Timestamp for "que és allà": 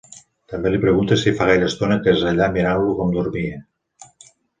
2.07-2.47